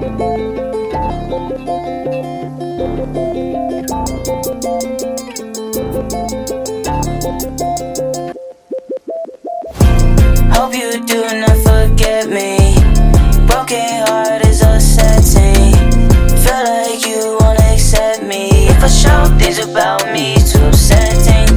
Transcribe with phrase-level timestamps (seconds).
[0.00, 0.08] Hope
[10.74, 12.74] you do not forget me.
[13.46, 14.62] Broken heart is.
[16.44, 18.68] Feel like you won't accept me.
[18.68, 21.49] If I show things about me, too upsetting.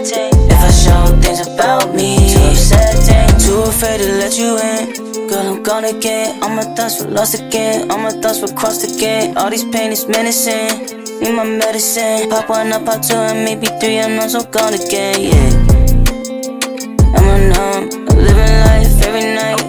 [0.00, 0.32] Upsetting.
[0.50, 3.38] If I show things about me, too upsetting.
[3.38, 5.28] Too afraid to let you in.
[5.28, 6.42] Girl, I'm gone again.
[6.42, 7.90] All my thoughts were lost again.
[7.90, 9.36] All my thoughts were crossed again.
[9.36, 10.86] All these pain is menacing.
[11.20, 12.28] Need my medicine.
[12.30, 13.98] Pop one up, pop two, and maybe three.
[14.00, 15.16] I'm not so gone again.
[15.20, 15.50] Yeah.
[17.16, 19.60] I'm a numb, living life every night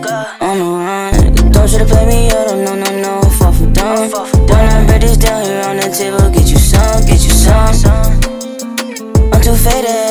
[0.41, 1.35] on the run.
[1.51, 4.09] Don't try to play me out, oh no, no, no, far from done.
[4.11, 7.73] When I break this down here on the table, get you some, get you some.
[9.33, 10.06] I'm too faded.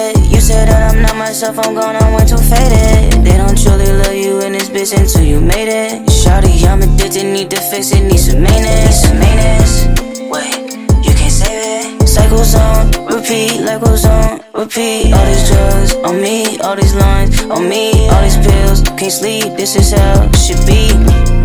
[0.97, 3.23] I'm not myself, I'm gone, I'm too faded.
[3.23, 6.09] They don't truly love you in this bitch until you made it.
[6.09, 9.03] Shawty, I'm addicted, need to fix it, need some maintenance.
[9.03, 9.85] Some maintenance.
[10.33, 10.73] Wait,
[11.05, 12.09] you can't save it.
[12.09, 15.13] Cycles on, repeat, like goes on, repeat.
[15.13, 18.81] All these drugs on me, all these lines on me, all these pills.
[18.97, 21.36] Can't sleep, this is how it should be.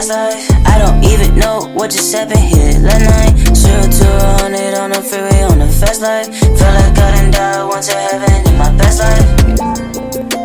[0.00, 3.54] Fast life, I don't even know what just happened here last night.
[3.54, 6.24] Zero to a hundred on the freeway on the fast life.
[6.40, 9.28] Feel like I done died once in heaven in my past life.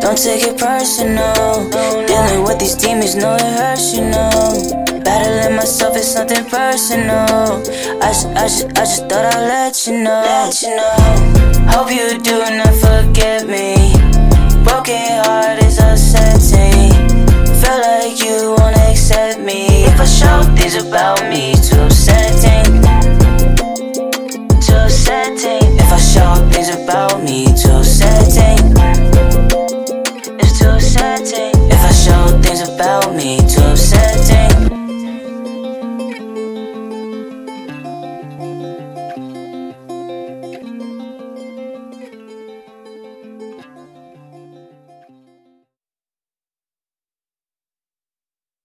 [0.02, 1.70] Don't take it personal.
[1.72, 4.60] Dealing with these demons, know it hurts, you know.
[5.02, 7.64] Battling myself is something personal.
[8.04, 9.40] I just, I just, I just thought I'd.
[9.40, 11.66] Let you know.
[11.72, 13.75] Hope you do not forget me.
[19.96, 22.65] For showed things about me to certain.